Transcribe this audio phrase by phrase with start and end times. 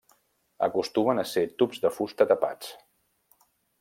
[0.67, 2.73] Acostumen a ser tubs de fusta tapats.